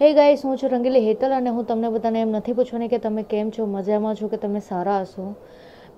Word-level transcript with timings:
હે 0.00 0.14
ગાઈસ 0.14 0.42
હું 0.44 0.56
છું 0.56 0.70
રંગીલી 0.70 1.00
હેતલ 1.00 1.32
અને 1.32 1.50
હું 1.50 1.66
તમને 1.66 1.88
બધાને 1.88 2.20
એમ 2.20 2.28
નથી 2.28 2.52
પૂછવાની 2.52 2.88
કે 2.88 2.98
તમે 2.98 3.22
કેમ 3.22 3.50
છો? 3.50 3.66
મજામાં 3.66 4.14
છો 4.14 4.28
કે 4.28 4.36
તમે 4.36 4.60
સારા 4.60 5.00
હશો? 5.00 5.34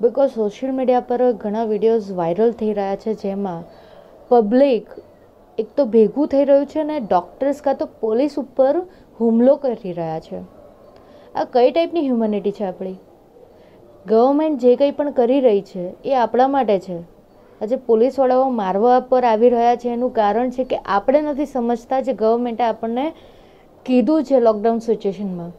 બિકોઝ 0.00 0.30
સોશિયલ 0.30 0.72
મીડિયા 0.72 1.00
પર 1.00 1.32
ઘણા 1.32 1.64
વિડીયોઝ 1.64 2.12
વાયરલ 2.12 2.52
થઈ 2.52 2.72
રહ્યા 2.72 2.96
છે 2.96 3.14
જેમાં 3.14 3.64
પબ્લિક 4.28 4.86
એક 5.58 5.66
તો 5.76 5.84
ભેગું 5.84 6.28
થઈ 6.28 6.44
રહ્યું 6.44 6.66
છે 6.66 6.80
અને 6.80 7.00
ડૉક્ટર્સ 7.00 7.62
કાં 7.62 7.76
તો 7.76 7.86
પોલીસ 8.00 8.38
ઉપર 8.38 8.76
હુમલો 9.20 9.56
કરી 9.56 9.92
રહ્યા 9.92 10.20
છે. 10.20 10.38
આ 11.34 11.44
કઈ 11.44 11.70
ટાઈપની 11.70 12.00
હ્યુમેનિટી 12.00 12.50
છે 12.50 12.64
આપણી? 12.64 12.96
ગવર્મેન્ટ 14.06 14.60
જે 14.60 14.76
કંઈ 14.76 14.90
પણ 14.90 15.10
કરી 15.10 15.40
રહી 15.40 15.62
છે, 15.62 15.94
એ 16.04 16.14
આપણા 16.14 16.48
માટે 16.48 16.78
છે. 16.78 16.98
આજે 17.60 17.76
પોલીસવાળાઓ 17.76 18.48
મારવા 18.48 19.00
પર 19.00 19.24
આવી 19.24 19.48
રહ્યા 19.48 19.76
છે, 19.76 19.88
એનું 19.88 20.12
કારણ 20.12 20.50
છે 20.50 20.64
કે 20.64 20.76
આપણે 20.76 21.20
નથી 21.20 21.46
સમજતા 21.46 22.00
જે 22.00 22.12
ગવર્મેન્ટે 22.12 22.64
આપણને 22.64 23.12
કીધું 23.88 24.24
છે 24.24 24.38
લોકડાઉન 24.40 24.80
સિચ્યુએશનમાં 24.80 25.52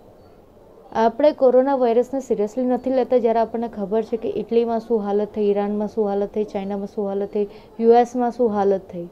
આપણે 1.04 1.30
કોરોના 1.34 1.78
વાયરસને 1.78 2.20
સિરિયસલી 2.20 2.66
નથી 2.66 2.92
લેતા, 2.92 3.18
જ્યારે 3.18 3.40
આપણને 3.40 3.70
ખબર 3.70 4.04
છે 4.04 4.18
કે 4.18 4.34
ઇટલીમાં 4.42 4.80
શું 4.80 5.02
હાલત 5.06 5.32
થઈ, 5.34 5.46
ઈરાનમાં 5.50 5.90
શું 5.90 6.10
હાલત 6.10 6.32
થઈ, 6.34 6.44
ચાઇનામાં 6.44 6.88
શું 6.88 7.08
હાલત 7.08 7.32
થઈ, 7.32 7.48
યુએસમાં 7.80 8.32
શું 8.32 8.50
હાલત 8.50 8.86
થઈ. 8.92 9.08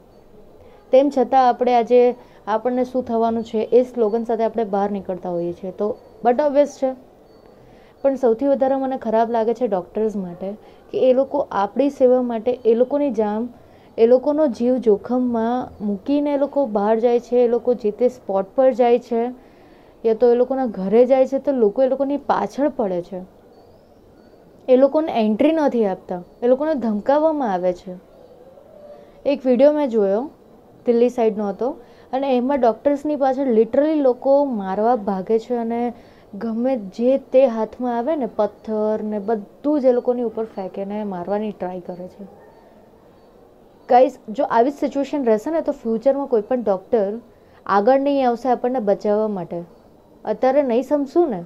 તેમ 0.92 1.10
છતાં 1.10 1.48
આપણે 1.48 1.74
આજે 1.74 2.00
આપણને 2.46 2.84
શું 2.84 3.04
થવાનું 3.04 3.44
છે 3.44 3.68
એ 3.72 3.84
સ્લોગન 3.84 4.24
સાથે 4.24 4.44
આપણે 4.44 4.64
બહાર 4.64 4.88
નીકળતા 4.90 5.30
હોઈએ 5.30 5.52
છીએ. 5.52 5.72
તો 5.72 5.96
બટ 6.24 6.40
ઓબ્વિયસ 6.40 6.78
છે. 6.78 6.90
પણ 8.02 8.16
સૌથી 8.16 8.46
વધારે 8.46 8.76
મને 8.76 8.96
ખરાબ 8.96 9.30
લાગે 9.30 9.54
છે 9.54 9.66
ડૉક્ટર્સ 9.66 10.16
માટે 10.16 10.50
કે 10.92 10.98
એ 11.08 11.12
લોકો 11.12 11.46
આપણી 11.62 11.90
સેવા 11.90 12.22
માટે 12.22 12.52
એ 12.64 12.74
લોકોની 12.74 13.10
જામ 13.10 13.48
એ 13.98 14.06
લોકોનો 14.06 14.46
જીવ 14.46 14.76
જોખમમાં 14.76 15.86
મૂકીને 15.86 16.34
એ 16.34 16.38
લોકો 16.38 16.66
બહાર 16.66 16.98
જાય 16.98 17.20
છે, 17.20 17.44
એ 17.44 17.48
લોકો 17.48 17.74
જે 17.74 17.90
તે 17.90 18.08
સ્પોટ 18.08 18.46
પર 18.54 18.72
જાય 18.72 18.98
છે, 18.98 19.30
યા 20.06 20.14
તો 20.14 20.32
એ 20.32 20.34
લોકોના 20.34 20.66
ઘરે 20.66 21.06
જાય 21.06 21.26
છે, 21.26 21.38
તો 21.38 21.52
લોકો 21.52 21.82
એ 21.82 21.88
લોકોની 21.88 22.16
પાછળ 22.16 22.68
પડે 22.68 23.02
છે. 23.02 23.22
એ 24.68 24.76
લોકોને 24.76 25.12
એન્ટ્રી 25.12 25.52
નથી 25.52 25.84
આપતા, 25.84 26.22
એ 26.42 26.46
લોકોને 26.46 26.74
ધમકાવવામાં 26.74 27.52
આવે 27.52 27.72
છે. 27.72 27.94
એક 29.24 29.46
વીડિયો 29.46 29.72
મેં 29.72 29.88
જોયો, 29.88 30.30
દિલ્હી 30.86 31.08
સાઈડનો 31.08 31.48
હતો, 31.48 31.76
અને 32.12 32.36
એમાં 32.36 32.60
ડૉક્ટર્સની 32.60 33.16
પાછળ 33.16 33.46
લિટરલી 33.46 34.00
લોકો 34.00 34.44
મારવા 34.44 34.96
ભાગે 34.96 35.38
છે 35.38 35.54
અને 35.54 35.92
ગમે 36.34 36.76
જે 36.76 37.18
તે 37.18 37.46
હાથમાં 37.46 37.96
આવે 37.96 38.16
ને 38.16 38.26
પથ્થર 38.26 39.02
ને 39.02 39.18
બધું 39.18 39.80
જ 39.80 39.84
એ 39.84 39.92
લોકોની 39.92 40.22
ઉપર 40.22 40.44
ફેંકે 40.44 40.84
ને 40.84 41.04
મારવાની 41.04 41.50
ટ્રાય 41.50 41.80
કરે 41.80 42.08
છે. 42.08 42.37
ગાઈઝ 43.88 44.18
જો 44.28 44.44
આવી 44.44 44.70
સિચ્યુએશન 44.70 45.24
રહેશે 45.24 45.50
ને 45.50 45.60
તો 45.60 45.72
ફ્યુચરમાં 45.72 46.26
કોઈ 46.26 46.40
પણ 46.40 46.62
ડૉક્ટર 46.62 47.12
આગળ 47.66 48.00
નહીં 48.00 48.28
આવશે 48.28 48.48
આપણને 48.48 48.78
બચાવવા 48.78 49.28
માટે. 49.28 49.64
અત્યારે 50.24 50.62
નહીં 50.62 50.82
સમજશું 50.82 51.30
ને, 51.30 51.44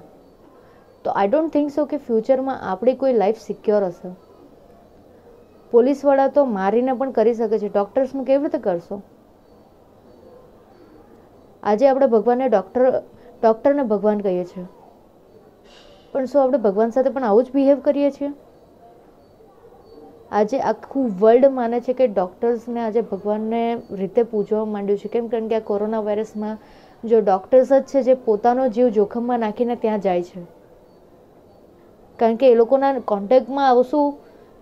તો 1.03 1.11
આઈ 1.11 1.27
ડોન્ટ 1.27 1.53
થિંક 1.53 1.71
સો 1.71 1.85
કે 1.85 1.97
ફ્યુચરમાં 1.97 2.61
આપણી 2.61 2.93
કોઈ 2.93 3.13
લાઈફ 3.13 3.37
સિક્યોર 3.37 3.85
હશે. 3.85 4.09
પોલીસવાળા 5.71 6.27
તો 6.27 6.45
મારીને 6.45 6.93
પણ 6.93 7.11
કરી 7.11 7.33
શકે 7.33 7.59
છે. 7.59 7.69
ડૉક્ટર્સનું 7.69 8.25
કેવી 8.25 8.43
રીતે 8.43 8.57
કરશો? 8.57 9.01
આજે 11.63 11.87
આપણે 11.87 12.07
ભગવાનને 12.07 12.49
ડૉક્ટર 12.49 12.99
ડૉક્ટરને 13.43 13.83
ભગવાન 13.83 14.19
કહીએ 14.19 14.43
છીએ. 14.43 14.65
પણ 16.11 16.25
શું 16.25 16.43
આપણે 16.43 16.57
ભગવાન 16.57 16.89
સાથે 16.89 17.09
પણ 17.09 17.23
આવું 17.23 17.43
જ 17.43 17.51
બિહેવ 17.53 17.79
કરીએ 17.79 18.11
છીએ? 18.11 18.31
આજે 20.33 20.59
આખું 20.59 21.09
વર્લ્ડ 21.09 21.45
માને 21.45 21.79
છે 21.79 21.93
કે 21.93 22.07
ડૉક્ટર્સને 22.07 22.79
આજે 22.81 23.01
ભગવાનને 23.01 23.81
રીતે 23.91 24.23
પૂજવા 24.23 24.65
માંડ્યું 24.65 24.97
છે. 24.97 25.07
કેમ 25.07 25.27
કારણ 25.27 25.47
કે 25.47 25.55
આ 25.55 25.59
કોરોના 25.59 26.01
વાયરસમાં 26.01 26.57
જો 27.03 27.21
ડૉક્ટર્સ 27.21 27.69
જ 27.69 27.81
છે 27.83 28.01
જે 28.01 28.15
પોતાનો 28.15 28.67
જીવ 28.67 28.89
જોખમમાં 28.89 29.39
નાખીને 29.39 29.75
ત્યાં 29.75 29.99
જાય 29.99 30.21
છે. 30.21 30.41
કારણ 32.19 32.35
કે 32.35 32.51
એ 32.51 32.55
લોકોના 32.55 32.99
કોન્ટેક્ટમાં 32.99 33.69
આવશું 33.69 34.13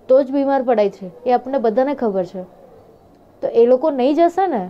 તો 0.10 0.24
જ 0.24 0.32
બીમાર 0.32 0.62
પડાય 0.64 0.90
છે. 0.90 1.12
એ 1.26 1.32
આપણને 1.32 1.58
બધાને 1.58 1.96
ખબર 1.96 2.26
છે. 2.26 2.44
તો 3.44 3.48
એ 3.48 3.66
લોકો 3.66 3.90
નહીં 3.92 4.16
જશે 4.16 4.48
ને, 4.48 4.70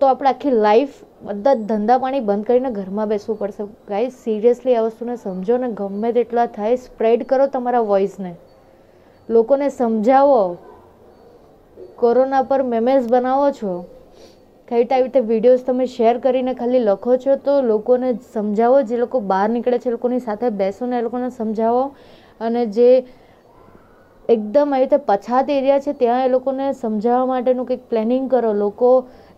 તો 0.00 0.06
આપણે 0.06 0.28
આખી 0.28 0.50
લાઈફ 0.50 1.04
બધા 1.22 1.54
ધંધા 1.54 1.98
પાણી 1.98 2.20
બંધ 2.20 2.44
કરીને 2.44 2.70
ઘરમાં 2.70 3.08
બેસવું 3.08 3.38
પડશે. 3.38 3.64
ગાઈ 3.88 4.10
સિરિયસલી 4.10 4.76
આ 4.76 4.82
વસ્તુને 4.82 5.16
સમજો 5.16 5.56
ને 5.56 5.68
ગમે 5.72 6.12
તેટલા 6.12 6.46
થાય 6.46 6.76
સ્પ્રેડ 6.76 7.26
કરો 7.26 7.46
તમારા 7.46 7.80
વોઇસને 7.80 8.36
લોકોને 9.28 9.70
સમજાવો, 9.70 10.56
કોરોના 11.96 12.44
પર 12.44 12.62
મેમેઝ 12.64 13.06
બનાવો 13.08 13.50
છો, 13.52 13.74
કઈ 14.68 14.76
આવી 14.76 15.02
રીતે 15.02 15.20
વિડીયોઝ 15.22 15.64
તમે 15.64 15.86
શેર 15.88 16.14
કરીને 16.18 16.54
ખાલી 16.54 16.84
લખો 16.84 17.16
છો 17.18 17.36
તો 17.38 17.54
લોકોને 17.62 18.08
સમજાવો, 18.34 18.82
જે 18.82 18.96
લોકો 18.96 19.20
બહાર 19.22 19.48
નીકળે 19.48 19.78
છે 19.78 19.88
એ 19.88 19.92
લોકોની 19.92 20.20
સાથે 20.20 20.50
બેસો 20.52 20.86
ને 20.86 20.98
એ 20.98 21.02
લોકોને 21.02 21.30
સમજાવો 21.30 21.84
અને 22.40 22.66
જે 22.68 22.88
એકદમ 24.28 24.68
આવી 24.68 24.82
રીતે 24.82 24.98
પછાત 25.06 25.50
એરિયા 25.50 25.80
છે 25.80 25.92
ત્યાં 25.94 26.26
એ 26.26 26.28
લોકોને 26.28 26.66
સમજાવવા 26.74 27.26
માટેનું 27.26 27.66
કંઈક 27.66 27.88
પ્લેનિંગ 27.88 28.28
કરો. 28.30 28.52
લોકો 28.54 28.90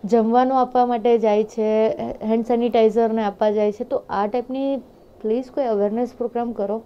જમવાનું 0.03 0.59
આપવા 0.59 0.85
માટે 0.85 1.17
જાય 1.19 1.43
છે 1.45 1.71
હેન્ડ 2.23 2.45
સેનિટાઈઝરને 2.45 3.23
આપવા 3.23 3.51
જાય 3.51 3.71
છે. 3.71 3.83
તો 3.85 4.03
આ 4.09 4.27
ટાઈપની 4.27 4.69
પ્લીઝ 5.21 5.49
કોઈ 5.51 5.67
અવેરનેસ 5.67 6.13
પ્રોગ્રામ 6.13 6.53
કરો. 6.53 6.77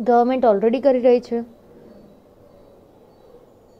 ગવર્મેન્ટ 0.00 0.44
ઓલરેડી 0.44 0.80
કરી 0.80 1.00
રહી 1.00 1.20
છે. 1.20 1.40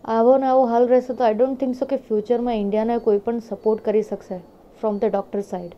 આવો 0.04 0.36
ને 0.36 0.46
આવો 0.46 0.66
હાલ 0.66 0.88
રહેશે 0.88 1.14
તો 1.14 1.24
આઈ 1.24 1.34
ડોન્ટ 1.34 1.60
થિંક 1.60 1.76
સો 1.76 1.86
કે 1.86 1.96
ફ્યુચરમાં 1.96 2.54
ઇન્ડિયાને 2.54 2.98
કોઈ 2.98 3.18
પણ 3.18 3.38
સપોર્ટ 3.38 3.84
કરી 3.84 4.02
શકશે 4.02 4.38
ફ્રોમ 4.80 4.98
ધ 4.98 5.04
ડૉક્ટર 5.04 5.40
સાઈડ 5.40 5.74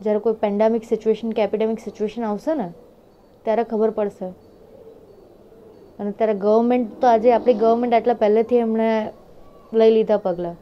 જ્યારે 0.00 0.18
કોઈ 0.18 0.32
પેન્ડામિક 0.32 0.84
સિચ્યુએશન 0.84 1.30
કે 1.30 1.42
એપિડેમિક 1.42 1.80
સિચ્યુએશન 1.80 2.24
આવશે 2.24 2.54
ને, 2.54 2.72
ત્યારે 3.44 3.64
ખબર 3.64 3.90
પડશે. 3.90 4.26
અને 5.98 6.10
ત્યારે 6.10 6.34
ગવર્મેન્ટ 6.34 7.00
તો 7.00 7.06
આજે 7.06 7.32
આપણી 7.32 7.54
ગવર્મેન્ટ 7.54 7.94
આટલા 7.94 8.14
પહેલેથી 8.14 8.56
એમણે 8.56 9.12
લઈ 9.72 9.90
લીધા 9.90 10.16
પગલાં. 10.16 10.56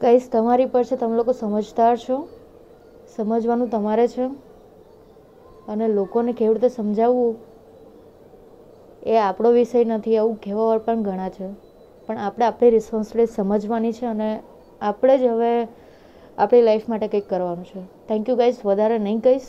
ગાઈસ 0.00 0.28
તમારી 0.32 0.66
પર 0.66 0.84
છે, 0.84 0.96
તમે 0.96 1.16
લોકો 1.16 1.32
સમજદાર 1.32 1.96
છો. 1.96 2.28
સમજવાનું 3.16 3.70
તમારે 3.70 4.08
છે. 4.08 4.28
અને 5.68 5.88
લોકોને 5.88 6.32
કેવી 6.32 6.54
રીતે 6.54 6.68
સમજાવવું 6.68 7.36
એ 9.02 9.16
આપણો 9.16 9.50
વિષય 9.50 9.84
નથી, 9.84 10.16
આવું 10.16 10.40
કહેવાવાળ 10.40 10.78
પણ 10.78 11.02
ઘણા 11.02 11.28
છે. 11.28 11.48
પણ 12.08 12.18
આપણે 12.18 12.44
આપણી 12.44 12.70
રિસ્પોન્સિબિલિટી 12.70 13.34
સમજવાની 13.34 13.92
છે 13.92 14.06
અને 14.06 14.42
આપણે 14.80 15.18
જ 15.18 15.26
હવે 15.26 15.68
આપણી 16.38 16.62
લાઈફ 16.62 16.88
માટે 16.88 17.08
કંઈક 17.08 17.28
કરવાનું 17.28 17.64
છે. 17.64 17.80
થેન્ક 18.08 18.28
યુ 18.28 18.36
ગાઈઝ 18.36 18.60
વધારે 18.64 18.98
નહીં 18.98 19.20
કહીશ. 19.20 19.48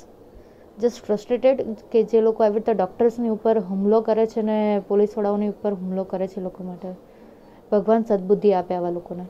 જસ્ટ 0.77 1.03
ફ્રસ્ટ્રેટેડ 1.05 1.59
કે 1.91 2.03
જે 2.03 2.21
લોકો 2.21 2.43
આવી 2.43 2.53
રીતે 2.53 2.73
ડૉક્ટર્સની 2.73 3.29
ઉપર 3.29 3.57
હુમલો 3.59 4.01
કરે 4.01 4.25
છે 4.25 4.41
ને 4.41 4.57
પોલીસવાળાઓની 4.87 5.49
ઉપર 5.49 5.73
હુમલો 5.73 6.03
કરે 6.03 6.27
છે 6.27 6.41
લોકો 6.41 6.63
માટે. 6.63 6.93
ભગવાન 7.71 8.03
સદબુદ્ધિ 8.03 8.53
આપે 8.53 8.75
આવા 8.75 8.89
લોકોને. 8.89 9.25